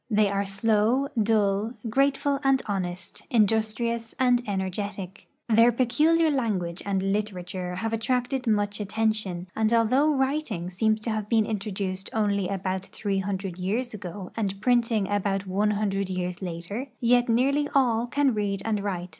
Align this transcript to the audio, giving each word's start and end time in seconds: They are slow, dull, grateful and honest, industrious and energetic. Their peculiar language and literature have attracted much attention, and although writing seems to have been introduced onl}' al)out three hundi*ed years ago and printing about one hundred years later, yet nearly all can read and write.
They 0.09 0.31
are 0.31 0.45
slow, 0.45 1.09
dull, 1.21 1.73
grateful 1.87 2.39
and 2.43 2.59
honest, 2.65 3.21
industrious 3.29 4.15
and 4.19 4.41
energetic. 4.47 5.27
Their 5.47 5.71
peculiar 5.71 6.31
language 6.31 6.81
and 6.87 7.03
literature 7.13 7.75
have 7.75 7.93
attracted 7.93 8.47
much 8.47 8.79
attention, 8.79 9.45
and 9.55 9.71
although 9.71 10.09
writing 10.15 10.71
seems 10.71 11.01
to 11.01 11.11
have 11.11 11.29
been 11.29 11.45
introduced 11.45 12.09
onl}' 12.13 12.49
al)out 12.49 12.85
three 12.87 13.21
hundi*ed 13.21 13.59
years 13.59 13.93
ago 13.93 14.31
and 14.35 14.59
printing 14.59 15.07
about 15.07 15.45
one 15.45 15.69
hundred 15.69 16.09
years 16.09 16.41
later, 16.41 16.87
yet 16.99 17.29
nearly 17.29 17.69
all 17.75 18.07
can 18.07 18.33
read 18.33 18.63
and 18.65 18.79
write. 18.83 19.09